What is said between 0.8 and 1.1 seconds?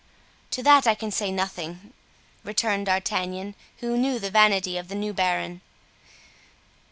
I